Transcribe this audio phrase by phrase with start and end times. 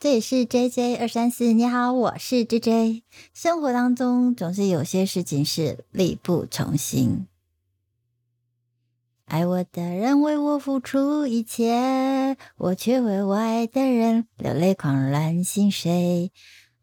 [0.00, 3.02] 这里是 J J 二三四，你好，我是 J J。
[3.34, 7.26] 生活当中总是有些事情是力不从心，
[9.26, 16.32] 爱我的人为我付出一切，我却为我爱的人流泪狂乱心碎。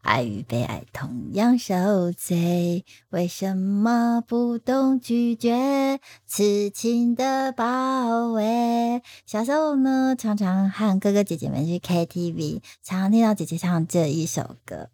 [0.07, 9.01] 爱与被爱同样受罪，为什么不懂拒绝痴情的包围？
[9.25, 14.89] 小时候呢，常常和哥哥姐姐们去 KTV，常常听到姐姐唱这一首歌。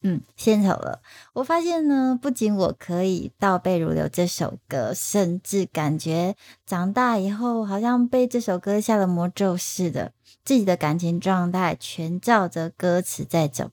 [0.00, 1.02] 嗯，献丑了。
[1.34, 13.70] 我发现呢，不仅我可以倒背如流这首歌，甚至感觉长大以后好像被这首歌下了魔咒似的，自己的感情状态全照着歌词在走。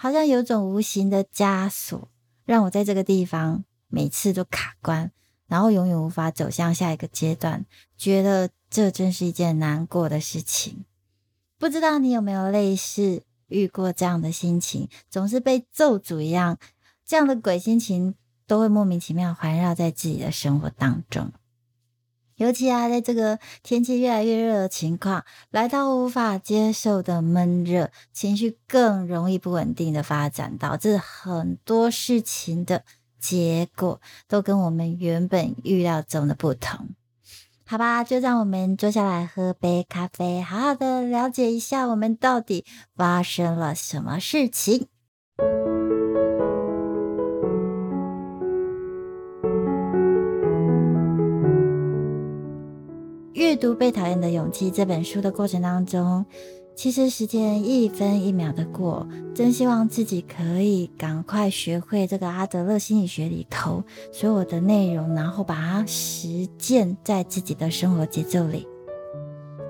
[0.00, 2.08] 好像有种无形的枷锁，
[2.44, 5.10] 让我在这个地方每次都卡关，
[5.48, 7.66] 然后永远无法走向下一个阶段。
[7.96, 10.84] 觉得这真是一件难过的事情。
[11.58, 16.58] 不知道你有没有类似遇过这样的心情，总是被咒诅一样，
[17.04, 18.14] 这样的鬼心情
[18.46, 21.32] 都会莫名其妙环绕在自己的生活当中。
[22.38, 32.84] 尤其啊，在这个天气越来越热的情况，来到无法接受的闷热，情绪更容易不稳定的发展，导致很多事情的
[33.18, 36.90] 结果都跟我们原本预料中的不同。
[37.66, 42.64] 好吧，就让我们坐下来喝杯咖啡，好好的了解一下我们到底
[42.96, 44.86] 发生了什么事情。
[53.38, 56.26] 阅读《被讨厌的勇气》这本书的过程当中，
[56.74, 68.66] 其实时间一分一秒的过，真希望自己可以赶快学会这个阿德勒心理学里头所有的内容，然后把它实践在自己的生活节奏里，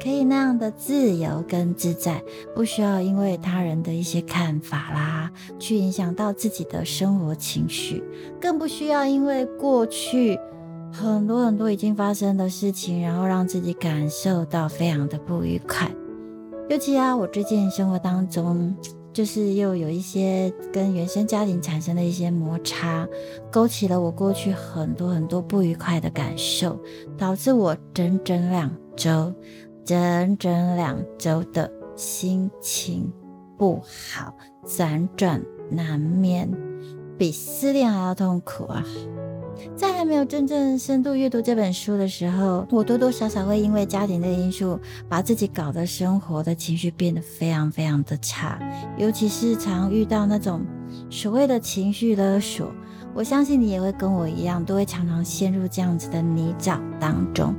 [0.02, 8.02] 可以那样的自由跟自在，不需要因为他人的一些看法啦，去影响到自己的生活情绪，
[8.40, 10.40] 更不需要因为过去。
[10.92, 15.90] 很多很多已经发生的事情，然后让自己感受到非常的不愉快。
[16.68, 18.76] 尤其啊，我最近生活当中，
[19.12, 23.08] 就是又有一些跟原生家庭产生的一些摩擦，
[23.50, 26.78] 勾起了我过去很多很多不愉快的感受，
[27.16, 29.32] 导致我整整两周，
[29.84, 33.10] 整整两周的心情
[33.56, 33.80] 不
[34.14, 34.32] 好，
[34.66, 36.50] 辗转难眠，
[37.16, 38.84] 比失恋还要痛苦啊！
[39.76, 48.58] 在还没有真正深度阅读这本书的时候，我多多少少会因为家庭的因素，把自己搞得生活的情绪变得非常非常的差，
[48.96, 50.60] 尤其是常遇到那种
[51.10, 52.72] 所谓的情绪勒索。
[53.14, 57.54] 我相信你也会跟我一样，都会常常陷入这样子的泥沼当中，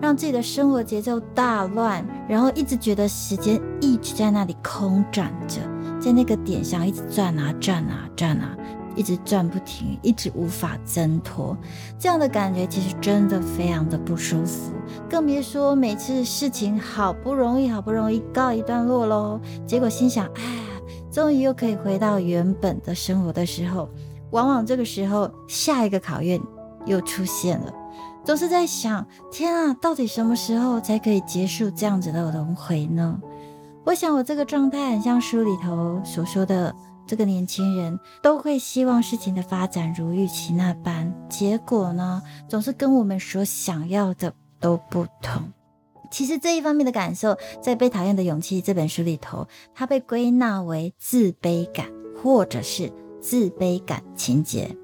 [0.00, 5.60] 让自己的生活节奏大乱，然后一直觉得时间一直在那里空转着，
[5.98, 8.56] 在那个点上一直转啊转啊转啊。
[8.94, 11.56] 一直转不停，一直无法挣脱，
[11.98, 14.72] 这样的感觉其实真的非常的不舒服。
[15.08, 20.42] 更别说每次事情好不容易好不容易告一段落喽，结果心想，哎，
[21.10, 23.88] 终于又可以回到原本的生活的时候，
[24.30, 26.40] 往往这个时候下一个考验
[26.86, 27.72] 又出现了，
[28.24, 33.18] 总是在想，天啊，到底什么时候才可以结束这样子的轮回呢？
[33.84, 36.74] 我想我这个状态很像书里头所说的。
[37.06, 45.52] 这个年轻人都会希望事情的发展如预期那般，结果呢，总是跟我们所想要的都不同。
[46.10, 51.86] 其实这一方面的感受，在《被讨厌的勇气》这本书里头，它被归纳为自卑感，
[52.22, 54.76] 或者是自卑感情节。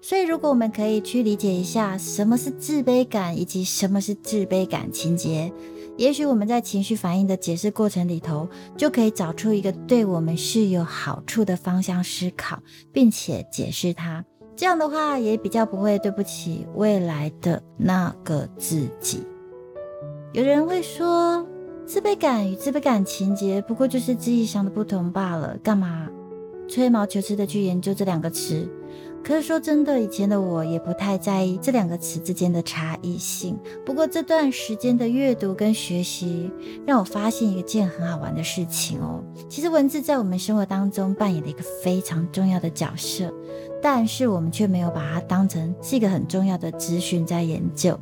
[0.00, 5.52] 所以，如果我们可以去理解一下什么是自卑感，以及什么是自卑感情节。
[5.96, 12.58] 也许我们在情绪反应的解释过程里头，就可以找出一个对我们是有好处的方向思考，
[12.92, 14.24] 并且解释它。
[14.54, 19.22] 这样的话，也比较不会对不起未来的那个自己。
[20.32, 21.46] 有人会说，
[21.86, 26.08] 自卑感与自卑感情节不过就是字义上的不同罢了，干嘛
[26.68, 28.68] 吹毛求疵的去研究这两个词？
[29.26, 33.58] 可是说真的，以前的我也不太在意这两个词之间的差异性。
[33.84, 36.48] 不过这段时间的阅读跟学习，
[36.86, 39.20] 让我发现一件很好玩的事情哦。
[39.48, 43.34] 其实文字在我们生活当中扮演了一个非常重要的角色，
[43.82, 47.98] 但是我们却没有把它当成是一个很重要的资讯在研究。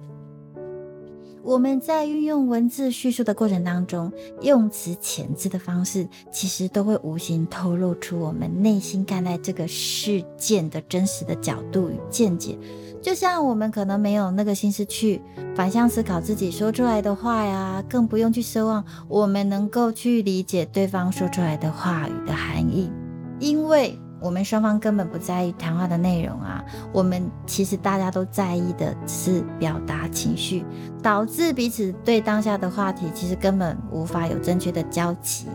[1.45, 4.11] 我们在运用文字叙述的过程当中，
[4.41, 12.59] 用词遣字的方式，其实都会无形透露出我们内心看待这个事件的真实的角度与见解。
[13.03, 15.21] 就像我们可能没有那个心思去
[15.55, 22.91] 反向思考自己说出来的话呀，更不用去奢望我们能够去理解对方说出来的话语的含义，
[23.39, 23.99] 因为。
[24.25, 30.65] 我们双方根本不在意谈话的内容啊，我们其实大家都在意的是表达情绪，
[31.03, 35.49] 导致彼此对当下的话题其实根本无法有正确的交集，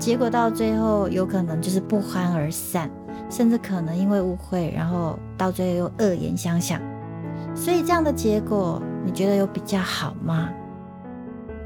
[0.00, 2.90] 结果到最后有可能就是不欢而散，
[3.30, 6.80] 甚至可能因为误会，然后到最后又恶言相向。
[7.54, 10.50] 所以这样的结果，你觉得有比较好吗？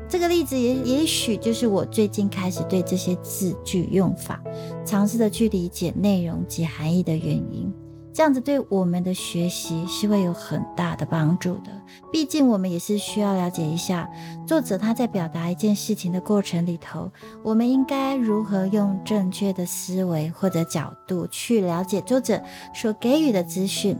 [0.08, 4.40] 这个例子也也许就是我最近开始对这些字句用法，
[4.84, 7.72] 尝试的去理解内容及含义的原因。
[8.12, 11.70] 这样子对我们的学习是会有很大的帮助的。
[12.10, 14.08] 毕竟我们也是需要了解一下
[14.46, 17.12] 作者他在表达一件事情的过程里头，
[17.42, 22.40] 我们应该如何用正确的思维或者角度去了解作者
[22.72, 23.98] 所给予的资讯，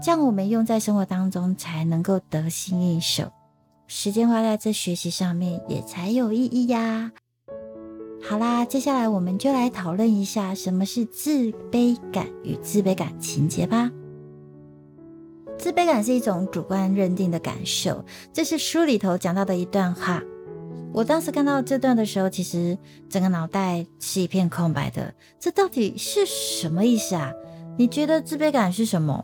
[0.00, 3.24] 这样我们用在生活当中才能够得心应手。
[3.94, 7.12] 时间花在这学习上面，也才有意义呀。
[8.22, 13.90] 好啦，接下来我们就来讨论一下什么是自卑感与自卑感情节吧。
[15.58, 18.02] 自卑感是一种主观认定的感受，
[18.32, 20.22] 这是书里头讲到的一段话。
[20.94, 22.78] 我当时看到这段的时候，其实
[23.10, 25.12] 整个脑袋是一片空白的。
[25.38, 27.30] 这到底是什么意思啊？
[27.76, 29.22] 你觉得自卑感是什么？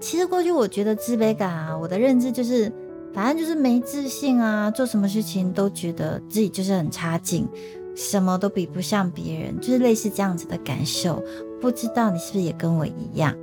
[0.00, 2.72] 其实过去我觉得自卑感啊，我的认知就是。
[3.12, 7.46] 反正就是没自信啊，做什么事情都觉得自己就是很差劲，
[7.94, 11.22] 什么都比不上别人，就是类似这样子的感受。
[11.60, 13.36] 不知道你是不是也跟我一样？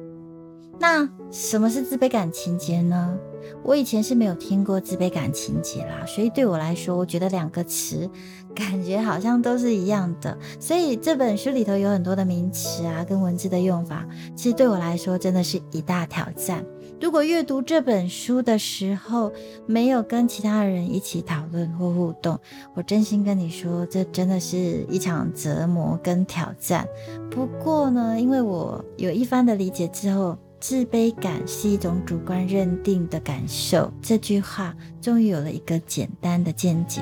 [0.79, 3.17] 那什么是自卑感情节呢？
[3.63, 8.09] 我以前是没有听过自卑感情节啦，所以对我来说，我觉得两个词
[8.55, 10.37] 感觉好像都是一样的。
[10.59, 14.05] 所以这本书里头有很多的名词啊，跟文字的用法，
[14.35, 16.65] 其实对我来说真的是一大挑战。
[17.01, 19.31] 如果阅读这本书的时候
[19.65, 22.37] 没有跟其他人一起讨论或互动，
[22.73, 26.85] 我真心跟你说，这真的是一场折磨跟挑战。
[27.31, 37.01] 不过呢，因为我有一番的理解之后，自卑感是一种主观认定的感受，这句话终于有了一个简单的见解。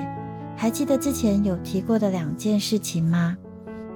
[0.56, 3.38] 还记得之前有提过的两件事情吗？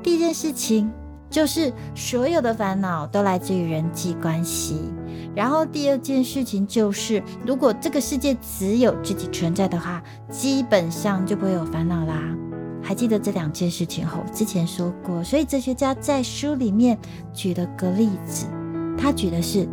[0.03, 0.91] 第一件事情。
[1.29, 4.75] 就是所有的烦恼都来自于人际关系，
[5.33, 12.21] 然后第二件事情就是，如果这个世界只有自己存在的话，基本上就不会有烦恼啦。
[12.83, 16.99] 还记得这两件事情后，之前说过，所以哲学家在书里面
[17.33, 18.47] 举了个例子，
[19.01, 19.67] 他举的是。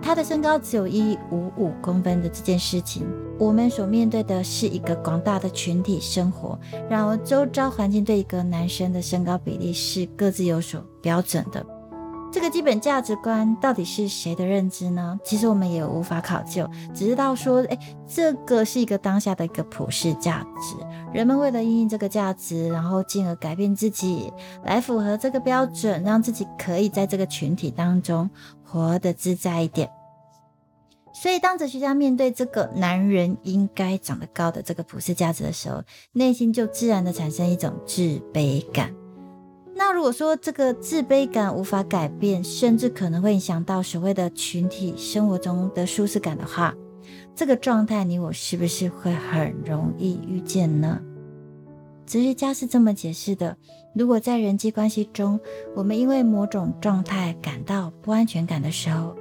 [0.00, 3.04] 他的身高只有一五五公分的这件事情，
[3.36, 6.58] 我们所面对的是一个广大的群体生活，
[6.88, 11.66] 然而周遭环境对一个男生的身高比例是各自有所标准的。
[12.30, 15.18] 这个基本价值观到底是谁的认知呢？
[15.24, 20.76] 其实我们也无法考究，只知道说，哎，这个是一个当下的一个普世价值。
[21.12, 24.32] 人们为了应应这个价值，然后进而改变自己，
[24.64, 28.28] 来符合这个标准，让自己可以在这个群体当中。
[28.70, 29.88] 活得自在一点。
[31.14, 35.82] 所以，当哲学家面对这个男人应该长得高的这个普世价值的时候，
[36.12, 38.94] 内心就自然的产生一种自卑感。
[39.74, 46.74] 那如果说这个自卑感无法改变，甚至可能会影响到所谓的群体生活中的舒适感的话，
[47.38, 51.00] 这个状态你我是不是会很容易遇见呢？
[52.04, 53.56] 哲学家是这么解释的：
[53.94, 55.38] 如果在人际关系中，
[55.76, 59.14] 我们因为某种状态感到不安全感的时候，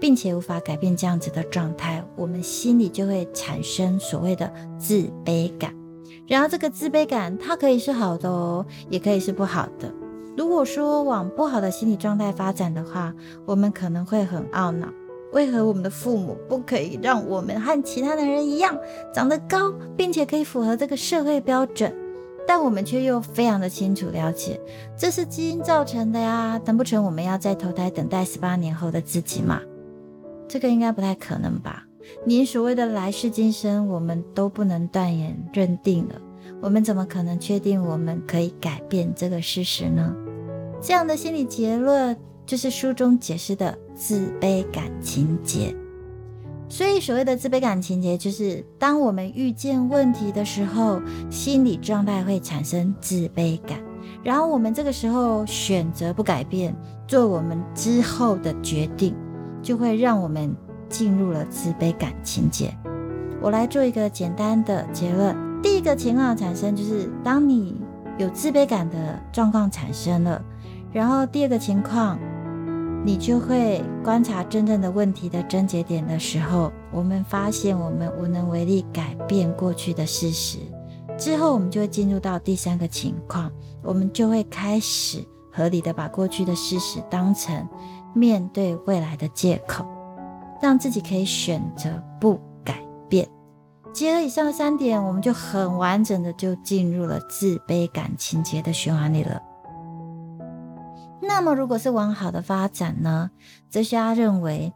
[0.00, 5.74] 并且无法改变这样子的状态，我们心里就会产生所谓的自卑感。
[6.28, 9.92] 然而，这个自卑感它可以是好的哦，也可以是不好的。
[10.36, 13.12] 如果说往不好的心理状态发展的话，
[13.44, 14.86] 我们可能会很懊恼：
[15.34, 18.78] 为何我们的父母不可以让我们和其他的人一样
[19.12, 21.92] 长得高，并且可以符合这个社会标准？
[22.46, 24.60] 但我们却又非常的清楚了解，
[24.96, 29.60] 这是基因造成的呀，难不成我们要再投胎等待十八年后的自己吗？
[30.46, 31.84] 这个应该不太可能吧？
[32.24, 36.20] 您所谓的来世今生，我们都不能断言认定了，
[36.60, 40.14] 我们怎么可能确定我们可以改变这个事实呢？
[40.82, 42.14] 这样的心理结论，
[42.46, 45.74] 就是书中解释的自卑感情节。
[46.68, 53.78] 所以，所谓的自卑感情节，就是当我们遇见问题的时候，心理状态会产生自卑感，
[54.24, 56.74] 然后我们这个时候选择不改变，
[57.06, 59.14] 做我们之后的决定，
[59.62, 60.52] 就会让我们
[60.88, 62.74] 进入了自卑感情节。
[63.40, 65.36] 我来做一个简单的结论。
[65.62, 67.80] 第一个情况产生就是，当你
[68.18, 70.42] 有自卑感的状况产生了，
[70.92, 72.18] 然后第二个情况，
[73.06, 80.58] 你就会观察真正的问题的症结点的时候，我们发现我们无能为力改变过去的事实。
[81.18, 87.68] 之后，我们就会进入到第三个情况，我们就会开始合理的把过去的事实当成
[88.14, 89.84] 面对未来的借口，
[90.62, 93.28] 让自己可以选择不改变。
[93.92, 99.40] 结合以上三点，我们就很完整的就进入了自卑感情节的循环里了。
[101.26, 103.30] 那么，如果是往好的发展呢？
[103.70, 104.72] 哲学家认为，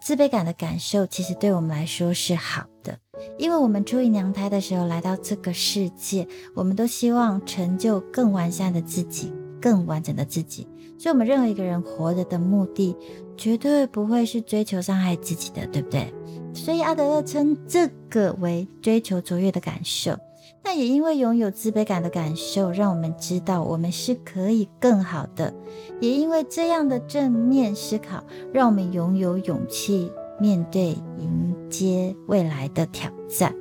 [0.00, 2.98] 自卑感的感受其实对我们来说是好的。
[3.36, 10.68] 因为我们出于娘胎的时候来到这个世界，我们都希望成就更完善的自己，更完整的自己。
[10.98, 12.96] 所以，我们任何一个人活着的目的，
[13.36, 16.12] 绝对不会是追求伤害自己的，对不对？
[16.54, 20.16] 所以，阿德勒称这个为追求卓越的感受。
[20.62, 25.54] 那也因为拥有自卑感的感受，让我们知道我们是可以更好的。
[26.00, 28.22] 也因为这样的正面思考，
[28.52, 30.10] 让我们拥有勇气。
[30.40, 33.52] 面对迎接未来的挑战，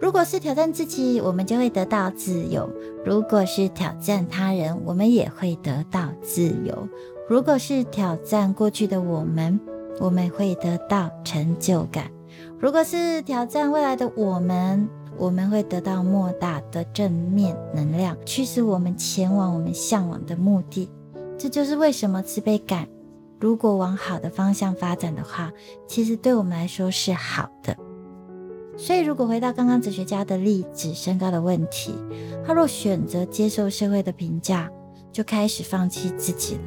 [0.00, 2.66] 如果是挑战自己，我们就会得到自由；
[3.04, 6.88] 如果是挑战他人，我们也会得到自由；
[7.28, 9.60] 如果是挑战过去的我们，
[10.00, 12.06] 我们会得到成就感；
[12.58, 20.88] 如果是挑战未来的我们，我们会得到莫大的正面能量，驱使我们前往我们向往的目的。
[21.36, 22.88] 这就是为什么自卑感。
[23.40, 25.52] 如果往好的方向发展的话，
[25.86, 27.76] 其实对我们来说是好的。
[28.76, 31.94] 所以，如果回到刚刚哲学家的例子，身高的问题，
[32.46, 34.70] 他若选择接受社会的评价，
[35.12, 36.60] 就开始放弃自己了，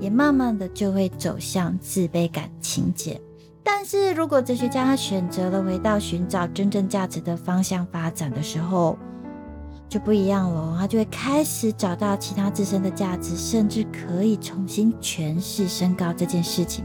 [0.00, 3.20] 也慢慢的就会走向自卑感情节。
[3.64, 8.98] 但是如果哲学家他选择了回到寻找真正价值的方向发展的时候，
[9.88, 16.84] 就不一样了，他就会开始找到其他自身的价值，甚至可以重新诠释身高这件事情，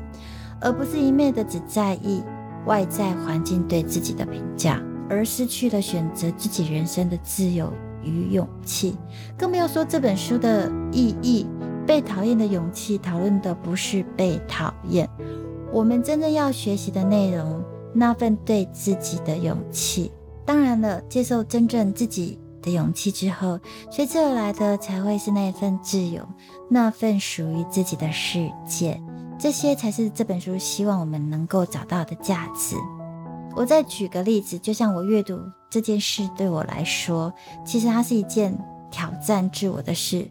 [0.59, 2.23] 而不是一昧的只在意
[2.65, 7.71] 外在环境对自己的评价，而失去了选择自己人生的自由
[8.03, 8.97] 与勇气。
[9.37, 11.47] 更没有说这本书的意义。
[11.85, 15.09] 被讨厌的勇气讨论的不是被讨厌，
[15.71, 20.11] 我们真正要学习的内容，那份对自己的勇气。
[20.45, 22.39] 当然了，接受真正自己。
[22.59, 23.57] 的勇气之后，
[23.89, 26.27] 随之而来的才会是那份自由，
[26.69, 28.99] 那份属于自己的世界。
[29.39, 32.75] 这些才是这本书希望我们能够找到的价值。
[33.55, 37.31] 我再举个例子，就像我阅读这件事对我来说，
[37.63, 38.57] 其实它是一件
[38.91, 40.27] 挑战自我的事，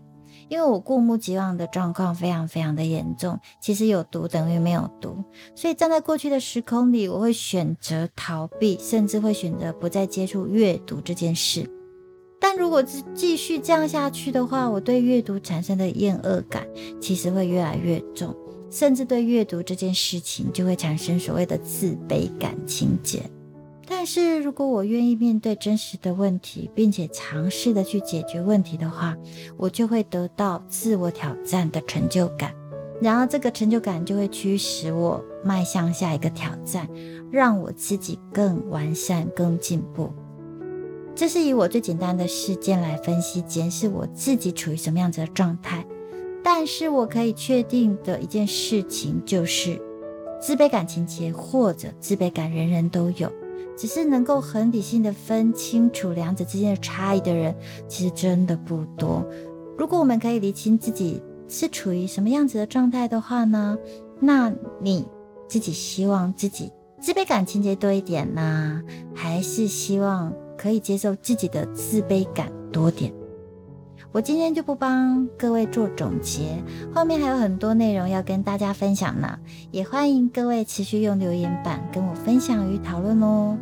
[0.49, 3.39] 因为我过目即忘的状况非常非常的严重。
[3.61, 5.25] 其实有读等于没有读，
[5.55, 11.69] 所以站在过去的时空里，我会选择逃避，甚至会选择不再接触阅读这件事。
[12.39, 16.67] 但如果是继续这样下去的话，我对阅读产生的厌恶感
[17.01, 18.37] 其实会越来越重，
[18.71, 23.23] 甚至对阅读这件事情就会产生所谓的自卑感情节。
[23.89, 29.17] 但是如果我愿意面对真实的问题，并且尝试的去解决问题的话，
[29.57, 32.53] 我就会得到自我挑战的成就感，
[33.01, 36.89] 然后这个成就感就会驱使我迈向下一个挑战，
[37.31, 40.13] 让我自己更完善、更进步。
[41.15, 45.87] 这是以我最简单的事件来分析检视我自己处于什么样子的状态，
[46.43, 49.81] 但是我可以确定的一件事情就是，
[50.41, 53.33] 自卑感情节或者自卑感人人都有，
[53.77, 57.55] 只是能够很理性的分清楚两者之间的差异的人，
[57.87, 59.25] 其实真的不多。
[59.77, 63.77] 如果我们可以理清自己是处于什么样子的状态的话呢，
[64.19, 65.07] 那你
[65.49, 68.83] 自己希望自己自卑感情节多一点呢，
[69.15, 70.33] 还是希望？
[70.59, 73.13] 可以接受自己的自卑感多点，
[74.11, 76.65] 我今天就不帮各位做总结，
[76.95, 79.39] 后面还有很多内容要跟大家分享呢，
[79.71, 83.59] 也欢迎各位持续用留言板跟我分享与讨论哦。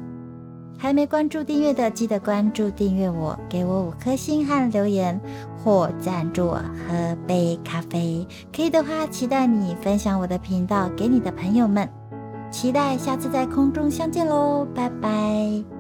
[0.85, 5.19] 还没关注订阅的，记得关注订阅我，给我五颗星和留言，
[5.57, 8.29] 或赞助我喝杯咖啡。
[8.55, 11.89] 可以的话，期待你分享我的频道给你的朋友们，
[12.51, 15.74] 期待下次在空中相见喽，拜拜。